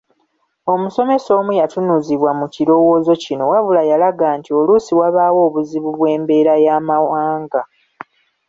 [0.73, 7.61] Omusomesa omu yatunuzibwa mu kirowooza kino wabula yalaga nti oluusi wabaawo obuzibu bw’embeera y’amawanga.